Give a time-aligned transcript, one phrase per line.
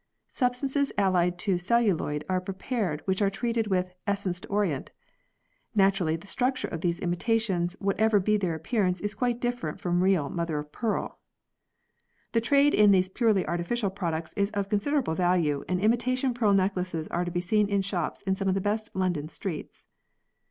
[0.25, 4.89] Substances allied to celluloid are prepared which are treated with "essence d'orient."
[5.75, 10.27] Naturally the structure of these imitations whatever be their appearance is quite different from real
[10.27, 11.19] mother of pearl.
[12.31, 17.07] The trade in these purely artificial products is of considerable value and imitation pearl necklaces
[17.09, 19.87] are to be seen in shops in some of the best London streets.